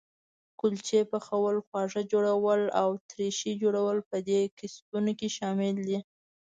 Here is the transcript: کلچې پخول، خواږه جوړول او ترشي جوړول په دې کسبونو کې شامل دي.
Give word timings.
کلچې 0.59 1.01
پخول، 1.11 1.55
خواږه 1.65 2.01
جوړول 2.11 2.61
او 2.81 2.89
ترشي 3.09 3.53
جوړول 3.61 3.97
په 4.09 4.17
دې 4.27 4.41
کسبونو 4.59 5.11
کې 5.19 5.27
شامل 5.37 5.75
دي. 5.87 5.97